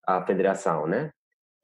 [0.07, 1.13] a federação né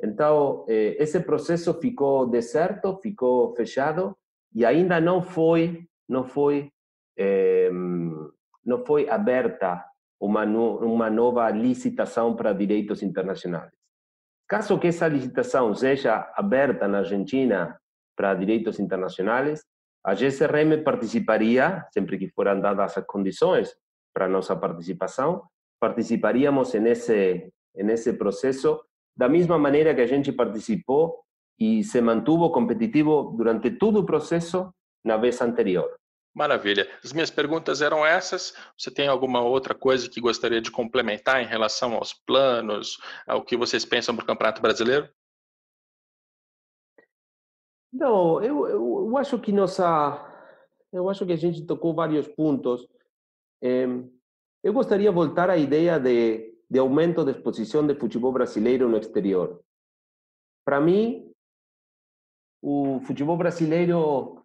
[0.02, 4.16] então, eh, esse processo ficou deserto, ficou fechado
[4.54, 6.72] e ainda não foi, não foi,
[7.18, 7.70] eh,
[8.64, 9.84] não foi aberta
[10.18, 13.70] uma, uma nova licitação para direitos internacionais.
[14.48, 17.78] Caso que essa licitação seja aberta na Argentina
[18.16, 19.64] para direitos internacionais,
[20.04, 23.76] a GSRM participaria, sempre que foram dadas as condições
[24.14, 25.42] para nossa participação,
[25.78, 28.80] participaríamos nesse, nesse processo
[29.16, 31.24] da mesma maneira que a gente participou
[31.58, 34.72] e se mantuvo competitivo durante todo o processo
[35.04, 36.00] na vez anterior.
[36.34, 36.88] Maravilha.
[37.04, 38.54] As minhas perguntas eram essas.
[38.78, 43.56] Você tem alguma outra coisa que gostaria de complementar em relação aos planos, ao que
[43.56, 45.08] vocês pensam para o Campeonato Brasileiro?
[47.92, 50.24] Não, eu, eu, eu, acho que nossa,
[50.92, 52.86] eu acho que a gente tocou vários pontos.
[53.60, 58.98] eu gostaria de voltar à ideia de de aumento de exposição de futebol brasileiro no
[58.98, 59.60] exterior.
[60.64, 61.32] Para mim,
[62.62, 64.44] o futebol brasileiro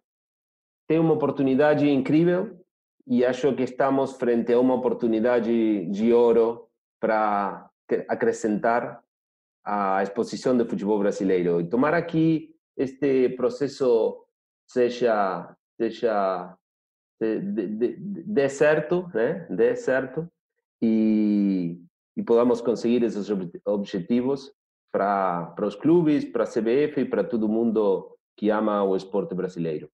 [0.88, 2.58] tem uma oportunidade incrível
[3.06, 6.68] e acho que estamos frente a uma oportunidade de ouro
[7.00, 7.70] para
[8.08, 9.04] acrescentar
[9.64, 11.60] a exposição do futebol brasileiro.
[11.60, 14.26] E tomara que este processo
[14.66, 16.56] seja seja
[17.20, 19.76] de, de, de certo, né?
[19.76, 20.28] Certo
[20.80, 21.80] e
[22.16, 23.28] e podamos conseguir esses
[23.64, 24.50] objetivos
[24.90, 29.34] para, para os clubes, para a CBF e para todo mundo que ama o esporte
[29.34, 29.90] brasileiro.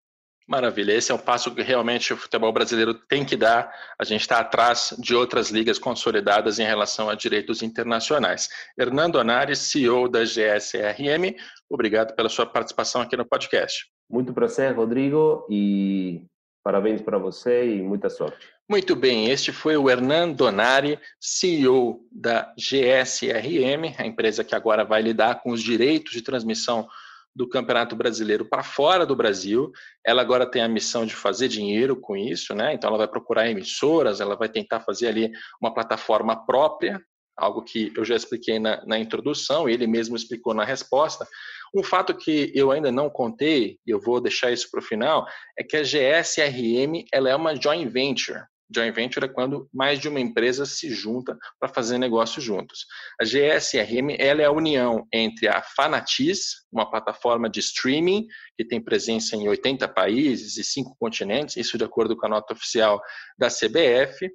[0.47, 3.73] Maravilha, esse é um passo que realmente o futebol brasileiro tem que dar.
[3.99, 8.49] A gente está atrás de outras ligas consolidadas em relação a direitos internacionais.
[8.77, 11.37] Hernando Anares, CEO da GSRM,
[11.71, 13.87] obrigado pela sua participação aqui no podcast.
[14.11, 16.27] Muito prazer, Rodrigo, e
[16.63, 18.52] parabéns para você e muita sorte.
[18.73, 25.03] Muito bem, este foi o Hernan Donari, CEO da GSRM, a empresa que agora vai
[25.03, 26.89] lidar com os direitos de transmissão
[27.37, 29.71] do Campeonato Brasileiro para fora do Brasil.
[30.03, 32.73] Ela agora tem a missão de fazer dinheiro com isso, né?
[32.73, 35.31] Então ela vai procurar emissoras, ela vai tentar fazer ali
[35.61, 36.99] uma plataforma própria,
[37.37, 41.29] algo que eu já expliquei na, na introdução, ele mesmo explicou na resposta.
[41.75, 45.27] Um fato que eu ainda não contei, e eu vou deixar isso para o final,
[45.59, 48.51] é que a GSRM ela é uma joint venture.
[48.75, 52.87] Joint venture é quando mais de uma empresa se junta para fazer negócio juntos.
[53.21, 58.81] A GSRM ela é a união entre a Fanatiz, uma plataforma de streaming que tem
[58.81, 63.01] presença em 80 países e cinco continentes, isso de acordo com a nota oficial
[63.39, 64.31] da CBF.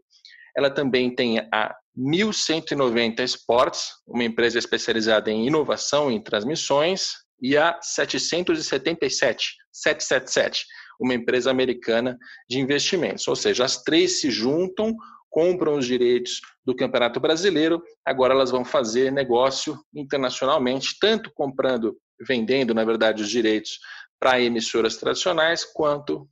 [0.56, 7.80] Ela também tem a 1190 Sports, uma empresa especializada em inovação em transmissões, e a
[7.82, 10.66] 777, 777,
[11.00, 12.18] uma empresa americana
[12.50, 13.28] de investimentos.
[13.28, 14.96] Ou seja, as três se juntam,
[15.30, 22.74] compram os direitos do Campeonato Brasileiro, agora elas vão fazer negócio internacionalmente, tanto comprando vendendo,
[22.74, 23.80] na verdade, os direitos
[24.20, 26.28] para emissoras tradicionais, quanto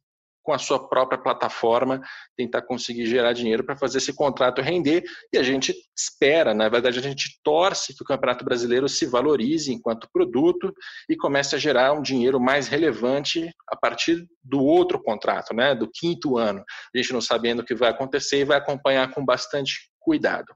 [0.45, 1.99] com a sua própria plataforma,
[2.37, 5.03] tentar conseguir gerar dinheiro para fazer esse contrato render.
[5.33, 9.73] E a gente espera, na verdade, a gente torce que o Campeonato Brasileiro se valorize
[9.73, 10.71] enquanto produto
[11.09, 15.89] e comece a gerar um dinheiro mais relevante a partir do outro contrato, né, do
[15.91, 16.63] quinto ano.
[16.93, 20.53] A gente não sabendo o que vai acontecer e vai acompanhar com bastante cuidado.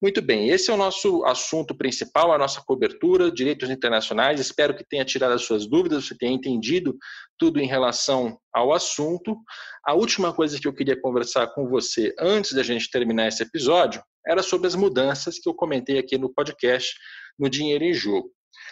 [0.00, 4.38] Muito bem, esse é o nosso assunto principal, a nossa cobertura, direitos internacionais.
[4.38, 6.96] Espero que tenha tirado as suas dúvidas, você tenha entendido
[7.36, 9.36] tudo em relação ao assunto.
[9.84, 14.00] A última coisa que eu queria conversar com você antes da gente terminar esse episódio
[14.24, 16.94] era sobre as mudanças que eu comentei aqui no podcast
[17.36, 18.30] no Dinheiro em Jogo.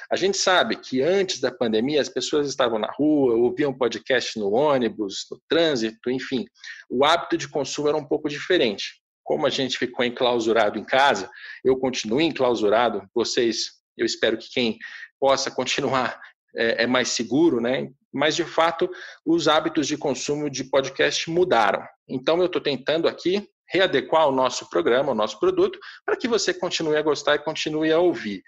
[0.09, 4.53] A gente sabe que antes da pandemia as pessoas estavam na rua, ouviam podcast no
[4.53, 6.45] ônibus, no trânsito, enfim,
[6.89, 11.29] o hábito de consumo era um pouco diferente como a gente ficou enclausurado em casa,
[11.65, 14.79] eu continuo enclausurado, vocês, eu espero que quem
[15.19, 16.19] possa continuar
[16.55, 17.91] é, é mais seguro, né?
[18.15, 18.89] Mas, de fato,
[19.27, 21.85] os hábitos de consumo de podcast mudaram.
[22.09, 26.55] Então, eu estou tentando aqui readequar o nosso programa, o nosso produto, para que você
[26.55, 28.45] continue a gostar e continue a ouvir.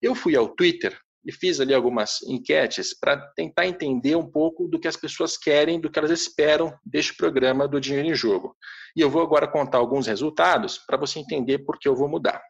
[0.00, 0.96] Eu fui ao Twitter
[1.28, 5.78] e fiz ali algumas enquetes para tentar entender um pouco do que as pessoas querem,
[5.78, 8.56] do que elas esperam deste programa do Dinheiro em Jogo.
[8.96, 12.42] E eu vou agora contar alguns resultados para você entender por que eu vou mudar.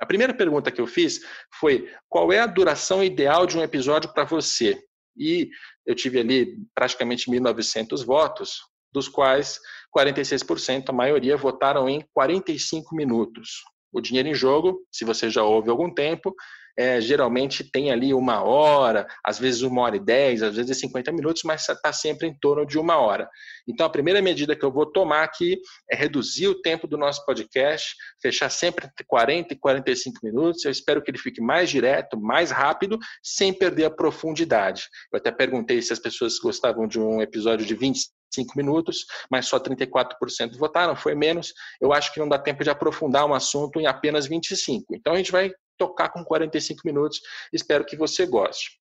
[0.00, 1.20] A primeira pergunta que eu fiz
[1.60, 4.82] foi: qual é a duração ideal de um episódio para você?
[5.16, 5.48] E
[5.86, 8.58] eu tive ali praticamente 1.900 votos,
[8.92, 9.60] dos quais
[9.96, 13.62] 46%, a maioria, votaram em 45 minutos.
[13.92, 16.34] O Dinheiro em Jogo, se você já ouve algum tempo,
[16.76, 21.12] é, geralmente tem ali uma hora, às vezes uma hora e dez, às vezes 50
[21.12, 23.28] minutos, mas está sempre em torno de uma hora.
[23.66, 25.58] Então, a primeira medida que eu vou tomar aqui
[25.90, 30.64] é reduzir o tempo do nosso podcast, fechar sempre entre 40 e 45 minutos.
[30.64, 34.84] Eu espero que ele fique mais direto, mais rápido, sem perder a profundidade.
[35.12, 39.46] Eu até perguntei se as pessoas gostavam de um episódio de 20 cinco minutos, mas
[39.46, 41.54] só 34% votaram, foi menos.
[41.80, 44.94] Eu acho que não dá tempo de aprofundar um assunto em apenas 25.
[44.94, 47.20] Então a gente vai tocar com 45 minutos.
[47.52, 48.78] Espero que você goste.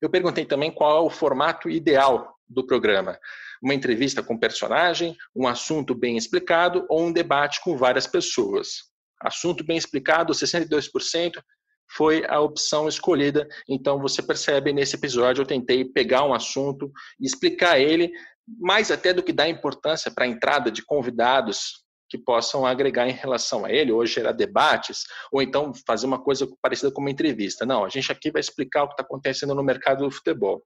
[0.00, 3.18] Eu perguntei também qual é o formato ideal do programa.
[3.62, 8.88] Uma entrevista com personagem, um assunto bem explicado ou um debate com várias pessoas.
[9.20, 11.42] Assunto bem explicado, 62%
[11.90, 13.48] foi a opção escolhida.
[13.68, 18.12] Então você percebe nesse episódio eu tentei pegar um assunto e explicar ele
[18.46, 23.12] mais até do que dar importância para a entrada de convidados que possam agregar em
[23.12, 27.66] relação a ele, ou gerar debates, ou então fazer uma coisa parecida com uma entrevista.
[27.66, 30.62] Não, a gente aqui vai explicar o que está acontecendo no mercado do futebol.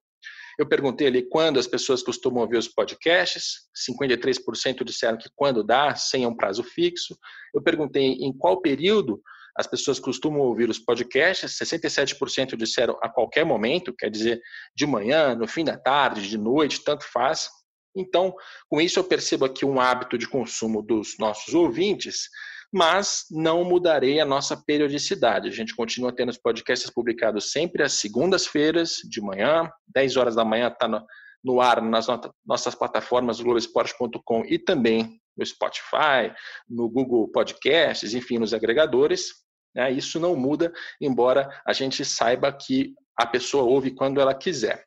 [0.59, 5.95] Eu perguntei ali quando as pessoas costumam ouvir os podcasts, 53% disseram que quando dá,
[5.95, 7.17] sem um prazo fixo.
[7.55, 9.21] Eu perguntei em qual período
[9.57, 14.41] as pessoas costumam ouvir os podcasts, 67% disseram a qualquer momento, quer dizer,
[14.75, 17.51] de manhã, no fim da tarde, de noite, tanto faz.
[17.95, 18.35] Então,
[18.69, 22.29] com isso, eu percebo aqui um hábito de consumo dos nossos ouvintes,
[22.73, 25.49] mas não mudarei a nossa periodicidade.
[25.49, 30.45] A gente continua tendo os podcasts publicados sempre às segundas-feiras, de manhã, 10 horas da
[30.45, 31.05] manhã, está no,
[31.45, 32.07] no, ar nas
[32.47, 36.33] nossas plataformas globesport.com e também no Spotify,
[36.69, 39.29] no Google Podcasts, enfim, nos agregadores.
[39.75, 39.93] Né?
[39.93, 44.87] Isso não muda, embora a gente saiba que a pessoa ouve quando ela quiser.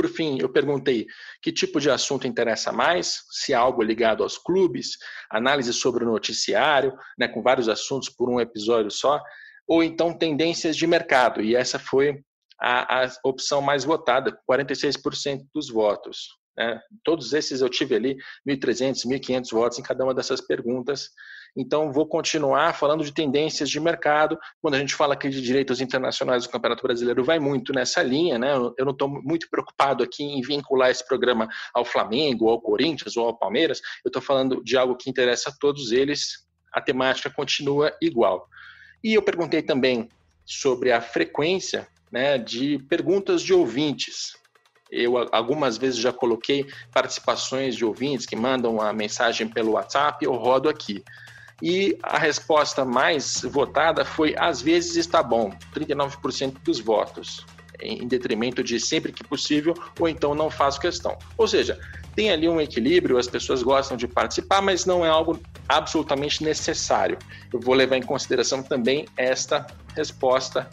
[0.00, 1.06] Por fim, eu perguntei
[1.42, 4.96] que tipo de assunto interessa mais, se há algo ligado aos clubes,
[5.30, 9.20] análise sobre o noticiário, né, com vários assuntos por um episódio só,
[9.68, 12.18] ou então tendências de mercado, e essa foi
[12.58, 16.28] a, a opção mais votada, 46% dos votos.
[16.56, 16.80] Né?
[17.04, 18.16] Todos esses eu tive ali
[18.48, 21.10] 1.300, 1.500 votos em cada uma dessas perguntas,
[21.56, 24.38] então, vou continuar falando de tendências de mercado.
[24.60, 28.38] Quando a gente fala aqui de direitos internacionais do Campeonato Brasileiro, vai muito nessa linha,
[28.38, 28.52] né?
[28.54, 33.26] Eu não estou muito preocupado aqui em vincular esse programa ao Flamengo, ao Corinthians ou
[33.26, 33.80] ao Palmeiras.
[34.04, 36.46] Eu estou falando de algo que interessa a todos eles.
[36.72, 38.48] A temática continua igual.
[39.02, 40.08] E eu perguntei também
[40.44, 44.36] sobre a frequência né, de perguntas de ouvintes.
[44.90, 50.34] Eu algumas vezes já coloquei participações de ouvintes que mandam a mensagem pelo WhatsApp, eu
[50.34, 51.04] rodo aqui.
[51.62, 57.44] E a resposta mais votada foi às vezes está bom, 39% dos votos,
[57.82, 61.16] em detrimento de sempre que possível, ou então não faço questão.
[61.36, 61.78] Ou seja,
[62.14, 67.18] tem ali um equilíbrio, as pessoas gostam de participar, mas não é algo absolutamente necessário.
[67.52, 70.68] Eu vou levar em consideração também esta resposta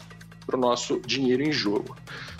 [0.46, 1.94] para o nosso dinheiro em jogo.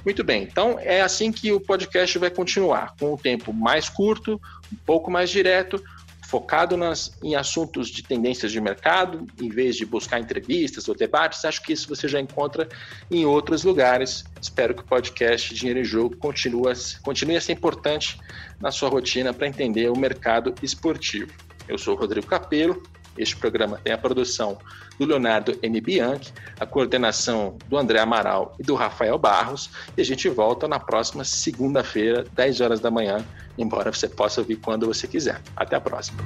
[0.05, 4.41] Muito bem, então é assim que o podcast vai continuar, com o tempo mais curto,
[4.73, 5.83] um pouco mais direto,
[6.29, 11.43] focado nas, em assuntos de tendências de mercado, em vez de buscar entrevistas ou debates.
[11.43, 12.69] Acho que isso você já encontra
[13.11, 14.27] em outros lugares.
[14.39, 18.21] Espero que o podcast Dinheiro em Jogo continue, continue a ser importante
[18.61, 21.33] na sua rotina para entender o mercado esportivo.
[21.67, 22.83] Eu sou o Rodrigo Capelo.
[23.19, 24.59] Este programa tem a produção
[24.99, 25.81] do Leonardo N.
[25.81, 29.71] Bianchi, a coordenação do André Amaral e do Rafael Barros.
[29.97, 33.25] E a gente volta na próxima segunda-feira, 10 horas da manhã,
[33.57, 35.41] embora você possa ouvir quando você quiser.
[35.57, 36.19] Até a próxima.